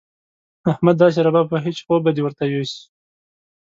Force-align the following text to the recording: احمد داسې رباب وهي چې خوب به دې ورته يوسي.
احمد 0.71 0.95
داسې 1.01 1.19
رباب 1.27 1.47
وهي 1.49 1.71
چې 1.77 1.81
خوب 1.85 2.01
به 2.03 2.11
دې 2.15 2.21
ورته 2.23 2.43
يوسي. 2.53 2.81